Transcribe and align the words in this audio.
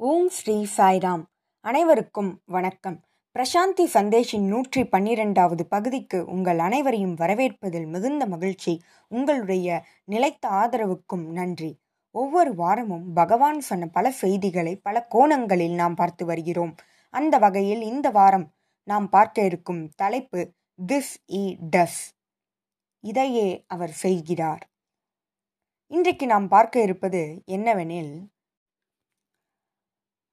ஓம் 0.00 0.28
ஸ்ரீ 0.28 0.66
சாய்ராம். 0.76 1.22
அனைவருக்கும் 1.60 2.42
வணக்கம். 2.44 2.96
பிரசாந்தி 3.36 3.84
சந்தேஷின் 3.94 4.46
நூற்றி 4.46 4.84
பன்னிரெண்டாவது 4.84 5.66
பகுதிக்கு 5.66 6.24
உங்கள் 6.24 6.58
அனைவரையும் 6.58 7.16
வரவேற்பதில் 7.16 7.86
மிகுந்த 7.86 8.26
மகிழ்ச்சி 8.26 8.82
உங்களுடைய 9.08 9.84
நிலைத்த 10.04 10.48
ஆதரவுக்கும் 10.48 11.26
நன்றி. 11.32 11.80
ஒவ்வொரு 12.10 12.54
வாரமும் 12.54 13.12
பகவான் 13.12 13.60
சொன்ன 13.60 13.86
பல 13.86 14.10
செய்திகளை 14.10 14.76
பல 14.76 15.04
கோணங்களில் 15.08 15.74
நாம் 15.74 15.94
பார்த்து 15.94 16.24
வருகிறோம். 16.24 16.74
அந்த 17.14 17.38
வகையில் 17.38 17.82
இந்த 17.82 18.10
வாரம் 18.10 18.54
நாம் 18.84 19.08
பார்க்க 19.08 19.44
இருக்கும் 19.44 19.88
தலைப்பு 19.94 20.52
திஸ் 20.86 21.14
இ 21.32 21.44
டஸ் 21.76 22.02
இதையே 23.00 23.64
அவர் 23.66 23.90
செய்கிறார். 23.90 24.64
இன்றைக்கு 25.86 26.26
நாம் 26.26 26.48
பார்க்க 26.48 26.82
இருப்பது 26.82 27.42
என்னவெனில் 27.46 28.14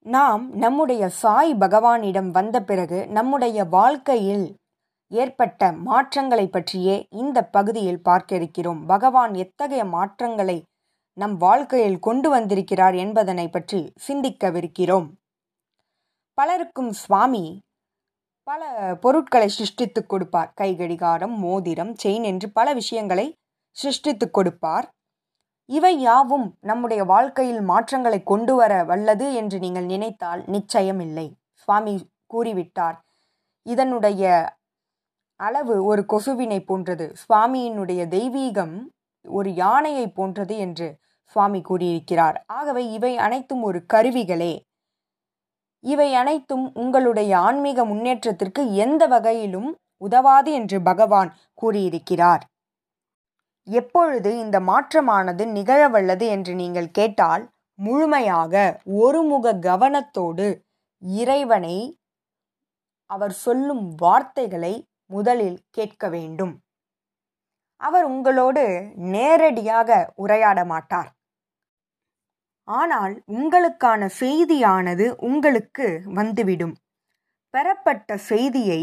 நாம் 0.07 0.43
நம்முடைய 0.55 1.03
சாய் 1.21 1.53
பகவானிடம் 1.53 2.29
வந்த 2.31 2.57
பிறகு 2.61 2.99
நம்முடைய 3.07 3.63
வாழ்க்கையில் 3.63 4.45
ஏற்பட்ட 5.11 5.71
மாற்றங்களை 5.87 6.45
பற்றியே 6.47 6.95
இந்த 7.09 7.43
பகுதியில் 7.45 8.01
பார்க்க 8.01 8.35
இருக்கிறோம் 8.35 8.85
பகவான் 8.85 9.33
எத்தகைய 9.33 9.83
மாற்றங்களை 9.85 10.57
நம் 11.17 11.35
வாழ்க்கையில் 11.37 11.99
கொண்டு 11.99 12.29
வந்திருக்கிறார் 12.29 12.95
என்பதனை 12.95 13.47
பற்றி 13.49 13.79
சிந்திக்கவிருக்கிறோம். 14.07 15.07
பலருக்கும் 16.37 16.91
சுவாமி 16.93 17.45
பல 18.47 18.61
பொருட்களை 19.01 19.49
சிருஷ்டித்துக் 19.49 20.09
கொடுப்பார். 20.09 20.51
கை 20.55 20.75
கடிகாரம் 20.75 21.35
மோதிரம் 21.39 21.93
செயின் 22.03 22.23
என்று 22.23 22.49
பல 22.49 22.73
விஷயங்களை 22.73 23.27
சிருஷ்டித்துக் 23.77 24.33
கொடுப்பார். 24.33 24.87
இவை 25.69 25.99
யாவும் 26.01 26.57
நம்முடைய 26.61 27.03
வாழ்க்கையில் 27.03 27.61
மாற்றங்களை 27.61 28.23
கொண்டு 28.23 28.55
வர 28.55 28.73
வல்லது 28.83 29.33
என்று 29.33 29.59
நீங்கள் 29.59 29.85
நினைத்தால் 29.85 30.43
நிச்சயம் 30.45 30.99
இல்லை 30.99 31.27
சுவாமி 31.53 31.93
கூறிவிட்டார். 32.33 32.97
இதனுடைய 33.65 34.23
அளவு 35.39 35.85
ஒரு 35.85 36.03
கொசுவினை 36.13 36.59
போன்றது. 36.59 37.05
சுவாமியினுடைய 37.23 38.01
தெய்வீகம் 38.07 38.75
ஒரு 39.25 39.49
யானையை 39.53 40.05
போன்றது 40.09 40.57
என்று 40.57 40.87
சுவாமி 41.25 41.61
கூறியிருக்கிறார். 41.61 42.37
ஆகவே 42.47 42.83
இவை 42.91 43.17
அனைத்தும் 43.17 43.63
ஒரு 43.63 43.79
கருவிகளே. 43.93 44.53
இவை 45.83 46.09
அனைத்தும் 46.15 46.65
உங்களுடைய 46.73 47.31
ஆன்மீக 47.39 47.85
முன்னேற்றத்திற்கு 47.85 48.61
எந்த 48.75 49.03
வகையிலும் 49.07 49.69
உதவாது 49.97 50.51
என்று 50.51 50.81
பகவான் 50.81 51.29
கூறியிருக்கிறார். 51.53 52.43
எப்பொழுது 53.67 54.37
இந்த 54.37 54.59
மாற்றமானது 54.59 55.45
நிகழவல்லது 55.45 56.25
என்று 56.27 56.53
நீங்கள் 56.55 56.91
கேட்டால் 56.91 57.43
முழுமையாக 57.75 58.81
ஒருமுக 58.85 59.53
கவனத்தோடு 59.53 60.47
இறைவனை 60.99 61.99
அவர் 63.05 63.31
சொல்லும் 63.31 63.95
வார்த்தைகளை 63.95 64.87
முதலில் 65.05 65.59
கேட்க 65.69 66.09
வேண்டும். 66.09 66.61
அவர் 67.81 68.03
உங்களோடு 68.03 68.93
நேரடியாக 68.95 70.13
உரையாட 70.15 70.65
மாட்டார். 70.65 71.09
ஆனால் 72.63 73.23
உங்களுக்கான 73.27 74.09
செய்தியானது 74.19 75.05
உங்களுக்கு 75.19 76.01
வந்துவிடும். 76.13 76.75
பெறப்பட்ட 77.53 78.17
செய்தியை 78.17 78.81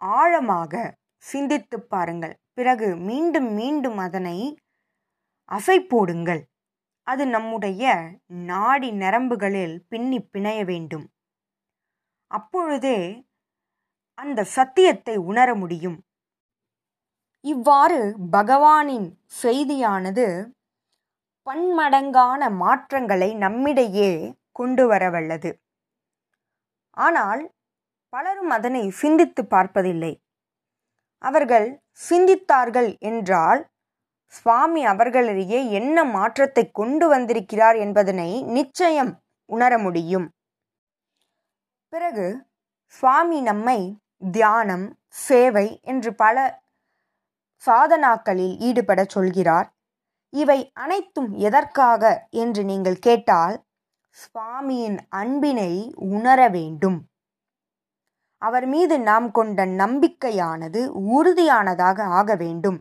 ஆழமாக 0.00 0.96
சிந்தித்து 1.16 1.80
பாருங்கள். 1.80 2.34
பிறகு 2.60 2.88
மீண்டும் 3.08 3.50
மீண்டும் 3.58 3.98
அதனை 4.04 4.38
அசை 5.48 5.76
போடுங்கள் 5.92 6.42
அது 7.06 7.24
நம்முடைய 7.26 7.82
நாடி 8.48 8.88
நரம்புகளில் 9.02 9.76
பின்னி 9.88 10.18
பிணைய 10.32 10.58
வேண்டும். 10.64 11.06
அப்பொழுதே 12.30 12.98
அந்த 14.18 14.40
சத்தியத்தை 14.56 15.14
உணர 15.30 15.48
முடியும். 15.54 15.98
இவ்வாறு 17.44 18.00
பகவானின் 18.32 19.08
செய்தியானது 19.42 20.26
பன்மடங்கான 21.46 22.50
மாற்றங்களை 22.62 23.30
நம்மிடையே 23.44 24.10
கொண்டு 24.58 24.84
வரவல்லது 24.86 25.52
ஆனால் 26.96 27.42
பலரும் 28.12 28.52
அதனை 28.56 28.84
சிந்தித்து 29.02 29.42
பார்ப்பதில்லை. 29.46 30.12
அவர்கள் 31.22 31.82
சிந்தித்தார்கள் 32.10 32.98
என்றால் 32.98 33.68
சுவாமி 34.26 34.84
அவர்களிடையே 34.84 35.70
என்ன 35.70 36.04
மாற்றத்தை 36.04 36.70
கொண்டு 36.70 37.08
வந்திருக்கிறார் 37.08 37.76
என்பதனை 37.76 38.42
நிச்சயம் 38.42 39.20
உணர 39.44 39.78
முடியும். 39.78 40.32
பிறகு 41.88 42.46
சுவாமி 42.86 43.40
நம்மை 43.40 43.96
தியானம் 44.18 44.98
சேவை 45.08 45.80
என்று 45.82 46.14
பல 46.14 46.62
சாதனாக்களில் 47.66 48.56
ஈடுபட 48.58 49.04
சொல்கிறார். 49.04 49.74
இவை 50.32 50.70
அனைத்தும் 50.74 51.32
எதற்காக? 51.32 52.26
என்று 52.30 52.64
நீங்கள் 52.64 52.98
கேட்டால் 52.98 53.64
சுவாமியின் 54.16 54.98
அன்பினை 55.08 55.92
உணர 55.94 56.48
வேண்டும். 56.48 57.09
அவர் 58.42 58.66
மீது 58.66 58.94
நாம் 59.00 59.26
கொண்ட 59.30 59.64
நம்பிக்கையானது 59.82 60.80
உறுதியானதாக 61.16 62.06
ஆக 62.20 62.34
வேண்டும். 62.34 62.78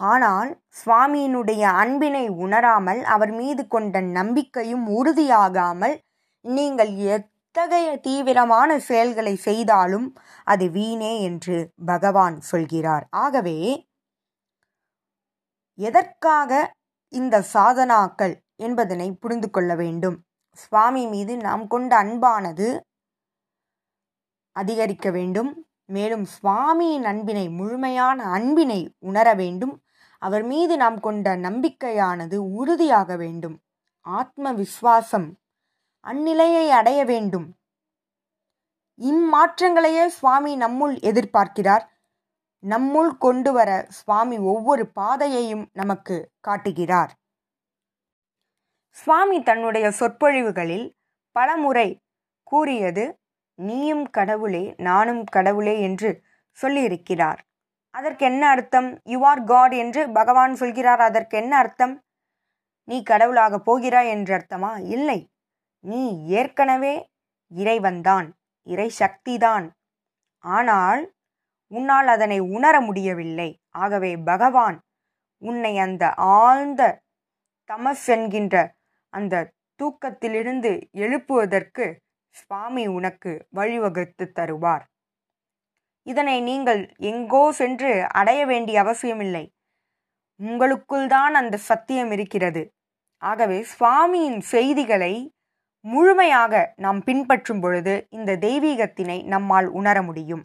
ஆனால் 0.00 0.50
சுவாமியினுடைய 0.80 1.62
அன்பினை 1.82 2.24
உணராமல் 2.44 3.00
அவர் 3.14 3.32
மீது 3.40 3.62
கொண்ட 3.68 4.00
நம்பிக்கையும் 4.18 4.84
உறுதியாகாமல் 4.98 5.96
நீங்கள் 6.44 6.92
எத்தகைய 7.14 7.88
தீவிரமான 7.96 8.70
செயல்களை 8.88 9.34
செய்தாலும் 9.48 10.06
அது 10.44 10.64
வீணே 10.70 11.12
என்று 11.20 11.56
பகவான் 11.84 12.36
சொல்கிறார். 12.50 13.04
ஆகவே 13.24 13.58
எதற்காக 15.78 16.52
இந்த 17.12 17.36
சாதனாக்கள் 17.54 18.34
என்பதனை 18.66 19.08
புரிந்து 19.22 19.48
கொள்ள 19.50 19.72
வேண்டும். 19.74 20.16
சுவாமி 20.58 21.02
மீது 21.06 21.32
நாம் 21.46 21.64
கொண்ட 21.66 21.92
அன்பானது 22.04 22.68
அதிகரிக்க 24.58 25.10
வேண்டும். 25.10 25.66
மேலும் 25.84 26.26
சுவாமியின் 26.26 27.02
அன்பினை 27.02 27.48
முழுமையான 27.48 28.24
அன்பினை 28.24 28.94
உணர 28.98 29.34
வேண்டும். 29.34 29.82
அவர் 30.18 30.42
மீது 30.42 30.76
நாம் 30.76 31.00
கொண்ட 31.00 31.36
நம்பிக்கையானது 31.36 32.36
உறுதியாக 32.36 33.16
வேண்டும். 33.16 33.60
ஆத்ம 34.00 34.52
விஸ்வாசம் 34.52 35.32
அந்நிலையை 36.00 36.68
அடைய 36.68 37.04
வேண்டும். 37.04 37.54
இம்மாற்றங்களையே 39.00 40.06
சுவாமி 40.06 40.56
நம்முள் 40.56 40.94
எதிர்பார்க்கிறார். 41.00 41.84
நம்முள் 42.68 43.16
கொண்டு 43.18 43.52
வர 43.52 43.86
சுவாமி 43.88 44.38
ஒவ்வொரு 44.38 44.88
பாதையையும் 44.88 45.68
நமக்கு 45.72 46.30
காட்டுகிறார். 46.40 47.12
சுவாமி 48.90 49.42
தன்னுடைய 49.42 49.90
சொற்பொழிவுகளில் 49.90 50.96
பலமுறை 51.32 52.02
கூறியது 52.42 53.17
நீயும் 53.58 54.10
கடவுளே 54.10 54.74
நானும் 54.78 55.24
கடவுளே 55.24 55.80
என்று 55.80 56.10
சொல்லியிருக்கிறார். 56.58 57.40
அதற்கு 57.94 58.24
என்ன 58.26 58.48
அர்த்தம்? 58.48 58.88
யூ 59.04 59.18
ஆர் 59.24 59.44
காட் 59.44 59.72
என்று 59.72 60.10
பகவான் 60.10 60.54
சொல்கிறார். 60.54 61.00
அதற்கு 61.00 61.36
என்ன 61.38 61.56
அர்த்தம்? 61.56 61.94
நீ 62.88 63.02
கடவுளாக 63.02 63.58
போகிறாய் 63.58 64.08
என்று 64.08 64.32
அர்த்தமா? 64.36 64.72
இல்லை. 64.86 65.30
நீ 65.84 66.02
ஏற்கனவே 66.26 66.94
இறைவன்தான் 67.50 68.26
இறை 68.66 68.88
சக்திதான் 68.98 69.66
ஆனால் 70.44 71.02
உன்னால் 71.72 72.06
அதனை 72.06 72.38
உணர 72.38 72.80
முடியவில்லை. 72.80 73.50
ஆகவே 73.68 74.16
பகவான் 74.16 74.78
உன்னை 75.42 75.78
அந்த 75.78 76.04
ஆழ்ந்த 76.14 76.82
தமஸ் 77.70 78.06
என்கின்ற 78.06 78.54
அந்த 79.12 79.34
தூக்கத்திலிருந்து 79.80 80.70
எழுப்புவதற்கு 80.94 81.86
சுவாமி 82.34 82.84
உனக்கு 82.88 83.32
வழிவகுத்து 83.54 84.24
தருவார். 84.38 84.84
இதனை 86.06 86.36
நீங்கள் 86.40 86.82
எங்கோ 87.10 87.44
சென்று 87.52 87.90
அடைய 88.12 88.40
வேண்டிய 88.46 88.76
அவசியமில்லை. 88.80 89.44
உங்களுக்குள் 90.40 91.06
தான் 91.06 91.34
அந்த 91.34 91.56
சத்தியம் 91.56 92.10
இருக்கிறது. 92.10 92.62
ஆகவே 93.22 93.58
சுவாமியின் 93.72 94.40
செய்திகளை 94.40 95.14
முழுமையாக 95.84 96.52
நாம் 96.76 97.00
பின்பற்றும் 97.02 97.60
பொழுது 97.60 97.94
இந்த 98.08 98.36
தெய்வீகத்தினை 98.36 99.18
நம்மால் 99.24 99.68
உணர 99.70 99.96
முடியும். 100.02 100.44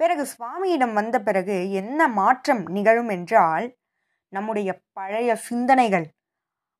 பிறகு 0.00 0.24
சுவாமியிடம் 0.26 0.92
வந்த 0.92 1.16
பிறகு 1.20 1.56
என்ன 1.70 2.08
மாற்றம் 2.08 2.62
நிகழும் 2.68 3.08
என்றால் 3.08 3.66
நம்முடைய 4.32 4.70
பழைய 4.92 5.30
சிந்தனைகள் 5.48 6.06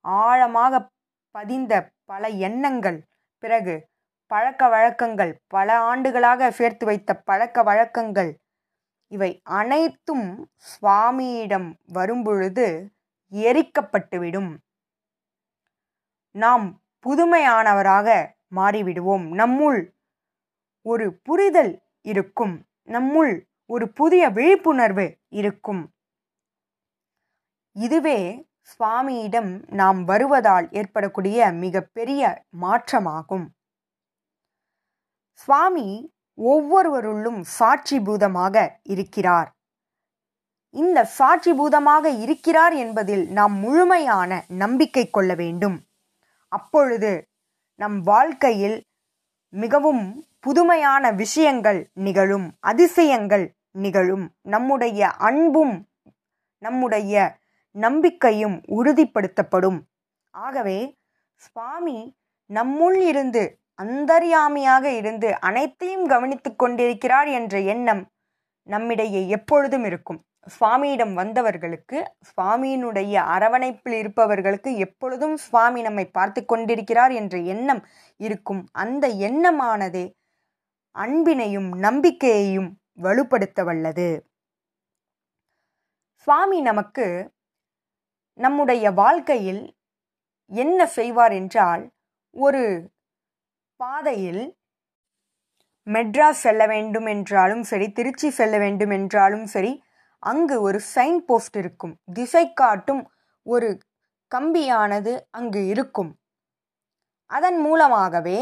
ஆழமாக 0.04 0.80
பதிந்த 1.34 1.72
பல 2.04 2.28
எண்ணங்கள் 2.38 2.98
பிறகு 3.38 3.88
பழக்க 4.26 4.68
வழக்கங்கள் 4.68 5.40
பல 5.46 5.78
ஆண்டுகளாக 5.78 6.50
சேர்த்து 6.50 6.86
வைத்த 6.86 7.16
பழக்க 7.16 7.62
வழக்கங்கள் 7.62 8.38
இவை 9.06 9.40
அனைத்தும் 9.44 10.50
சுவாமியிடம் 10.58 11.74
வரும்பொழுது 11.86 12.90
எரிக்கப்பட்டுவிடும். 13.32 14.58
நாம் 16.30 16.82
புதுமையானவராக 17.06 18.08
மாறிவிடுவோம். 18.56 19.26
நம்முள் 19.34 19.92
ஒரு 20.82 21.14
புரிதல் 21.22 21.82
இருக்கும். 22.02 22.66
நம்முள் 22.86 23.44
ஒரு 23.66 23.92
புதிய 23.92 24.28
விழிப்புணர்வு 24.28 25.16
இருக்கும். 25.28 25.92
இதுவே 27.72 28.47
சுவாமியிடம் 28.70 29.50
நாம் 29.70 30.04
வருவதால் 30.04 30.66
ஏற்படக்கூடிய 30.70 31.50
மிக 31.52 31.80
பெரிய 31.80 32.22
மாற்றமாகும். 32.60 33.46
சுவாமி 35.32 35.88
ஒவ்வொருவருள்ளும் 36.38 37.40
சாட்சிபூதமாக 37.58 38.56
இருக்கிறார். 38.82 39.48
இந்த 40.74 41.04
சாட்சி 41.04 41.52
பூதமாக 41.52 42.08
இருக்கிறார் 42.08 42.74
என்பதில் 42.74 43.24
நாம் 43.28 43.54
முழுமையான 43.54 44.44
நம்பிக்கை 44.48 45.10
கொள்ள 45.10 45.34
வேண்டும். 45.34 45.76
அப்பொழுது 46.52 47.12
நம் 47.80 48.02
வாழ்க்கையில் 48.02 48.78
மிகவும் 49.52 50.04
புதுமையான 50.40 51.12
விஷயங்கள் 51.12 51.80
நிகழும் 51.94 52.56
அதிசயங்கள் 52.60 53.46
நிகழும். 53.70 54.26
நம்முடைய 54.42 55.10
அன்பும் 55.28 55.74
நம்முடைய 56.62 57.14
நம்பிக்கையும் 57.84 58.56
உறுதிப்படுத்தப்படும். 58.78 59.78
ஆகவே 60.34 60.78
சுவாமி 61.42 61.98
நம்முள் 62.50 62.98
இருந்து 63.10 63.42
அந்தர்யாமியாக 63.82 64.84
இருந்து 65.00 65.28
அனைத்தையும் 65.40 66.06
கவனித்துக் 66.06 66.58
கொண்டிருக்கிறார் 66.58 67.28
என்ற 67.28 67.60
எண்ணம் 67.74 68.02
நம்மிடையே 68.68 69.20
எப்பொழுதும் 69.28 69.84
இருக்கும். 69.84 70.20
சுவாமியிடம் 70.46 71.12
வந்தவர்களுக்கு 71.12 71.98
சுவாமியினுடைய 72.28 73.14
அரவணைப்பில் 73.34 73.96
இருப்பவர்களுக்கு 73.98 74.70
எப்பொழுதும் 74.76 75.36
சுவாமி 75.36 75.80
நம்மை 75.82 76.04
பார்த்து 76.08 76.40
கொண்டிருக்கிறார் 76.44 77.12
என்ற 77.12 77.36
எண்ணம் 77.54 77.82
இருக்கும். 78.20 78.62
அந்த 78.84 79.06
எண்ணமானதே 79.28 80.04
அன்பினையும் 80.96 81.70
நம்பிக்கையையும் 81.78 82.70
வலுப்படுத்த 83.02 83.64
வல்லது 83.64 84.08
சுவாமி 86.26 86.58
நமக்கு 86.60 87.04
நம்முடைய 88.38 88.92
வாழ்க்கையில் 88.92 89.62
என்ன 90.50 90.80
செய்வார் 90.86 91.32
என்றால் 91.32 91.82
ஒரு 92.36 92.62
பாதையில் 93.80 94.44
மெட்ராஸ் 95.86 96.42
செல்ல 96.44 96.62
வேண்டும் 96.66 97.06
என்றாலும் 97.06 97.62
சரி 97.62 97.86
திருச்சி 97.92 98.28
செல்ல 98.30 98.58
வேண்டும் 98.58 98.90
என்றாலும் 98.90 99.46
சரி 99.46 99.72
அங்கு 100.22 100.56
ஒரு 100.60 100.78
சைன் 100.94 101.18
போஸ்ட் 101.18 101.56
இருக்கும். 101.56 101.94
திசை 102.12 102.44
காட்டும் 102.52 103.02
ஒரு 103.46 103.68
கம்பியானது 104.32 105.12
அங்கு 105.30 105.60
இருக்கும். 105.66 106.10
அதன் 107.30 107.58
மூலமாகவே 107.60 108.40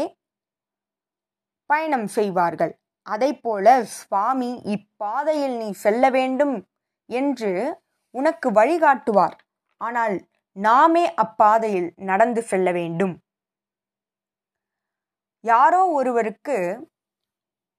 பயணம் 1.69 2.07
செய்வார்கள். 2.07 2.73
அதை 3.07 3.31
போல 3.39 3.83
சுவாமி 3.83 4.51
இப்பாதையில் 4.65 5.55
நீ 5.57 5.69
செல்ல 5.71 6.09
வேண்டும் 6.09 6.55
என்று 7.09 7.51
உனக்கு 8.15 8.47
வழிகாட்டுவார். 8.51 9.37
ஆனால் 9.77 10.27
நாமே 10.51 11.13
அப்பாதையில் 11.13 11.93
நடந்து 11.95 12.41
செல்ல 12.41 12.71
வேண்டும். 12.71 13.15
யாரோ 15.43 15.85
ஒருவருக்கு 15.87 16.87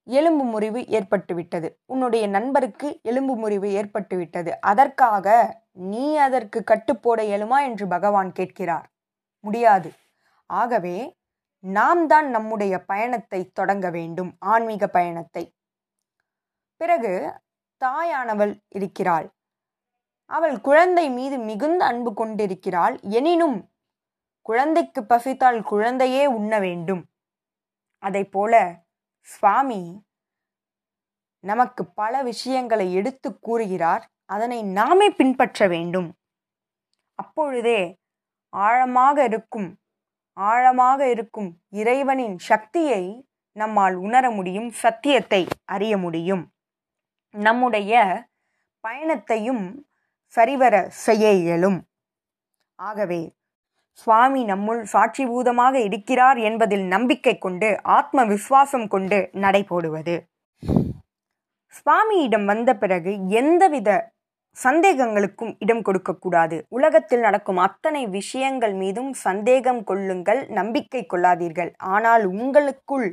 எலும்பு 0.06 0.44
முறிவு 0.44 0.80
ஏற்பட்டுவிட்டது. 0.80 1.68
உன்னுடைய 1.86 2.26
நண்பருக்கு 2.26 3.00
எலும்பு 3.02 3.36
முறிவு 3.36 3.68
ஏற்பட்டுவிட்டது. 3.68 4.50
அதற்காக 4.60 5.26
நீ 5.72 6.16
அதற்கு 6.16 6.64
கட்டுப்போட 6.70 7.20
இயலுமா 7.22 7.58
என்று 7.62 7.86
பகவான் 7.88 8.32
கேட்கிறார். 8.32 8.86
முடியாது. 9.44 9.90
ஆகவே 10.46 11.16
நாம் 11.64 12.06
தான் 12.06 12.28
நம்முடைய 12.30 12.74
பயணத்தை 12.84 13.50
தொடங்க 13.52 13.90
வேண்டும். 13.90 14.36
ஆன்மீக 14.38 14.86
பயணத்தை. 14.88 15.44
பிறகு 16.80 17.12
தாயானவள் 17.82 18.54
இருக்கிறாள். 18.68 19.28
அவள் 20.30 20.60
குழந்தை 20.60 21.10
மீது 21.10 21.38
மிகுந்த 21.38 21.84
அன்பு 21.84 22.14
கொண்டிருக்கிறாள். 22.14 23.00
எனினும் 23.00 23.70
குழந்தைக்கு 24.42 25.04
பசித்தால் 25.04 25.62
குழந்தையே 25.62 26.26
உண்ண 26.26 26.58
வேண்டும். 26.58 27.10
அதை 27.98 28.24
போல 28.24 28.84
சுவாமி 29.20 30.06
நமக்கு 31.40 31.84
பல 31.84 32.22
விஷயங்களை 32.22 32.94
எடுத்து 32.94 33.38
கூறுகிறார். 33.38 34.10
அதனை 34.24 34.62
நாமே 34.62 35.10
பின்பற்ற 35.10 35.68
வேண்டும். 35.68 36.16
அப்பொழுதே 37.14 37.98
ஆழமாக 38.48 39.24
இருக்கும் 39.24 39.78
ஆழமாக 40.32 41.10
இருக்கும் 41.10 41.60
இறைவனின் 41.68 42.38
சக்தியை 42.38 43.28
நம்மால் 43.52 43.94
உணர 43.94 44.30
முடியும் 44.30 44.70
சத்தியத்தை 44.70 45.46
அறிய 45.64 45.96
முடியும். 45.96 46.52
நம்முடைய 47.30 47.92
பயணத்தையும் 48.80 49.87
சரிவர 50.34 50.74
செய்ய 51.04 51.30
இயலும் 51.42 51.78
ஆகவே 52.78 53.20
சுவாமி 54.00 54.42
நம்முள் 54.50 54.80
சாட்சிபூதமாக 54.92 55.74
இருக்கிறார் 55.86 56.38
என்பதில் 56.48 56.84
நம்பிக்கை 56.94 57.34
கொண்டு 57.38 57.68
ஆத்ம 57.96 58.24
விசுவாசம் 58.24 58.86
கொண்டு 58.88 59.18
நடைபோடுவது. 59.44 60.14
சுவாமியிடம் 61.74 62.46
வந்த 62.50 62.70
பிறகு 62.76 63.12
எந்தவித 63.40 63.90
சந்தேகங்களுக்கும் 64.56 65.52
இடம் 65.58 65.82
கொடுக்கக்கூடாது. 65.82 66.56
உலகத்தில் 66.68 67.20
நடக்கும் 67.20 67.60
அத்தனை 67.66 68.02
விஷயங்கள் 68.18 68.74
மீதும் 68.82 69.12
சந்தேகம் 69.26 69.82
கொள்ளுங்கள் 69.84 70.40
நம்பிக்கை 70.58 71.02
கொள்ளாதீர்கள். 71.06 71.70
ஆனால் 71.94 72.24
உங்களுக்குள் 72.32 73.08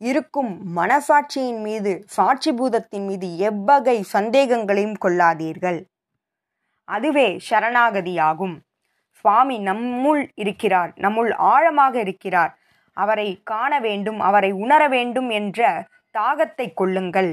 இருக்கும் 0.00 0.52
மனசாட்சியின் 0.78 1.62
மீது 1.66 1.92
சாட்சிபூதத்தின் 2.16 3.06
மீது 3.10 3.28
எவ்வகை 3.50 3.96
சந்தேகங்களையும் 4.14 5.00
கொள்ளாதீர்கள். 5.04 5.80
அதுவே 6.88 7.28
சரணாகதியாகும். 7.48 8.56
சுவாமி 9.24 9.56
நம்முள் 9.58 10.22
இருக்கிறார் 10.34 10.92
நம்முள் 11.04 11.30
ஆழமாக 11.52 11.94
இருக்கிறார். 12.00 12.52
அவரை 12.96 13.28
காண 13.42 13.72
வேண்டும் 13.80 14.20
அவரை 14.20 14.50
உணர 14.64 14.82
வேண்டும் 14.88 15.30
என்ற 15.30 15.60
தாகத்தை 16.18 16.66
கொள்ளுங்கள். 16.74 17.32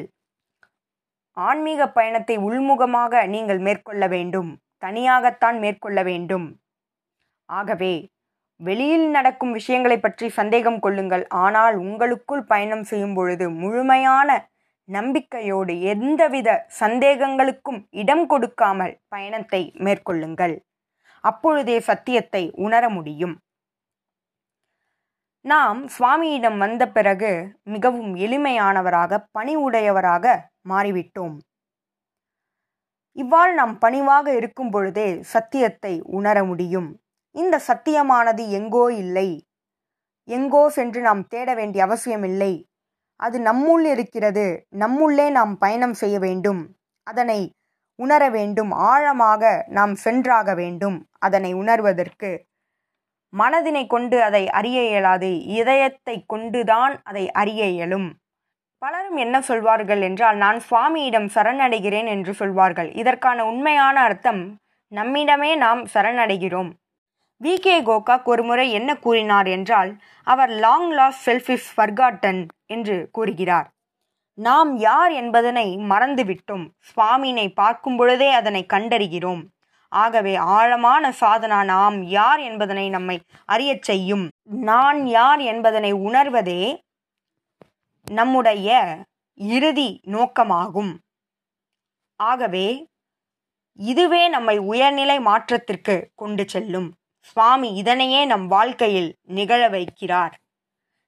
ஆன்மீக 1.38 1.82
பயணத்தை 1.98 2.36
உள்முகமாக 2.38 3.26
நீங்கள் 3.28 3.60
மேற்கொள்ள 3.60 4.04
வேண்டும். 4.08 4.52
தனியாகத்தான் 4.86 5.58
மேற்கொள்ள 5.60 6.00
வேண்டும். 6.04 6.48
ஆகவே 7.50 7.94
வெளியில் 8.60 9.10
நடக்கும் 9.10 9.52
விஷயங்களை 9.52 9.98
பற்றி 10.00 10.28
சந்தேகம் 10.30 10.80
கொள்ளுங்கள். 10.80 11.26
ஆனால் 11.44 11.76
உங்களுக்குள் 11.78 12.44
பயணம் 12.44 12.84
செய்யும் 12.84 13.14
பொழுது 13.14 13.46
முழுமையான 13.62 14.30
நம்பிக்கையோடு 14.90 15.74
எந்தவித 15.92 16.50
சந்தேகங்களுக்கும் 16.80 17.80
இடம் 18.02 18.26
கொடுக்காமல் 18.28 18.94
பயணத்தை 19.08 19.62
மேற்கொள்ளுங்கள். 19.86 20.56
அப்பொழுதே 21.24 21.78
சத்தியத்தை 21.80 22.44
உணர 22.66 22.84
முடியும். 22.90 23.36
நாம் 25.46 25.82
சுவாமியிடம் 25.88 26.58
வந்த 26.58 26.84
பிறகு 26.88 27.32
மிகவும் 27.64 28.16
எளிமையானவராக 28.16 29.20
பணிவுடையவராக 29.38 30.26
மாறிவிட்டோம். 30.62 31.38
இவ்வாறு 33.18 33.54
நாம் 33.54 33.76
பணிவாக 33.78 34.28
இருக்கும் 34.36 34.70
பொழுதே 34.70 35.08
சத்தியத்தை 35.34 35.94
உணர 36.20 36.44
முடியும். 36.44 36.90
இந்த 37.36 37.56
சத்தியமானது 37.68 38.44
எங்கோ 38.50 38.86
இல்லை. 39.04 39.30
எங்கோ 40.28 40.64
சென்று 40.70 41.02
நாம் 41.02 41.24
தேட 41.28 41.50
வேண்டிய 41.54 41.84
அவசியமில்லை. 41.84 42.54
அது 43.20 43.38
நம்முள் 43.40 43.86
இருக்கிறது. 43.86 44.68
நம்முள்ளே 44.80 45.32
நாம் 45.32 45.58
பயணம் 45.58 45.94
செய்ய 45.94 46.20
வேண்டும். 46.20 46.62
அதனை 47.08 47.40
உணர 48.00 48.30
வேண்டும். 48.30 48.72
ஆழமாக 48.72 49.44
நாம் 49.68 49.96
சென்றாக 49.96 50.54
வேண்டும். 50.54 50.98
அதனை 51.20 51.52
உணர்வதற்கு 51.54 52.30
மனதினை 53.34 53.88
கொண்டு 53.88 54.18
அதை 54.24 54.44
அறிய 54.50 54.78
இயலாது. 54.84 55.32
இதயத்தை 55.60 56.16
கொண்டுதான் 56.28 56.94
அதை 57.04 57.32
அறிய 57.32 57.66
இயலும். 57.66 58.08
பலரும் 58.82 59.16
என்ன 59.16 59.42
சொல்வார்கள் 59.42 60.02
என்றால் 60.02 60.38
நான் 60.38 60.60
சுவாமியிடம் 60.70 61.30
சரணடைகிறேன் 61.36 62.08
என்று 62.08 62.34
சொல்வார்கள். 62.34 62.90
இதற்கான 62.94 63.46
உண்மையான 63.46 63.96
அர்த்தம் 64.02 64.42
நம்மிடமே 64.92 65.52
நாம் 65.56 65.82
சரணடைகிறோம். 65.94 66.72
வி. 67.44 67.56
கே. 67.56 67.82
கோகாக் 67.82 68.24
ஒருமுறை 68.24 68.72
என்ன 68.72 68.98
கூறினார் 68.98 69.48
என்றால் 69.48 69.98
அவர் 70.24 70.50
long 70.50 70.92
lost 70.92 71.30
self 71.30 71.50
is 71.50 71.82
forgotten 71.82 72.48
என்று 72.66 73.10
கூறுகிறார். 73.12 73.72
நாம் 74.34 74.78
யார் 74.78 75.12
என்பதனை 75.12 75.78
மறந்துவிட்டோம். 75.78 76.70
சுவாமினை 76.80 77.54
பார்க்கும் 77.54 77.98
பொழுதே 77.98 78.32
அதனை 78.32 78.66
கண்டறிகிறோம். 78.74 79.44
ஆகவே 79.90 80.36
ஆழமான 80.36 81.14
சாதனா 81.22 81.64
நாம் 81.64 82.04
யார் 82.04 82.40
என்பதனை 82.40 82.90
நம்மை 82.90 83.22
அறியச் 83.46 83.82
செய்யும். 83.82 84.30
நான் 84.44 85.08
யார் 85.08 85.40
என்பதனை 85.40 85.94
உணர்வதே 85.94 86.78
நம்முடைய 88.12 88.98
இறுதி 89.34 90.02
நோக்கமாகும். 90.06 90.94
ஆகவே 92.16 92.88
இதுவே 93.74 94.28
நம்மை 94.28 94.58
உயர்நிலை 94.58 95.20
மாற்றத்திற்கு 95.20 96.10
கொண்டு 96.16 96.50
செல்லும். 96.50 96.99
சுவாமி 97.32 97.74
இதனையே 97.74 98.26
நம் 98.26 98.48
வாழ்க்கையில் 98.48 99.16
நிகழ 99.24 99.70
வைக்கிறார். 99.70 100.32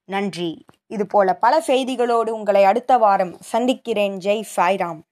நன்றி. 0.04 0.64
இதுபோல 0.86 1.34
பல 1.34 1.60
செய்திகளோடு 1.66 2.30
உங்களை 2.30 2.64
அடுத்த 2.64 2.98
வாரம் 2.98 3.36
சந்திக்கிறேன். 3.40 4.16
ஜெய் 4.16 4.44
சாய்ராம். 4.56 5.02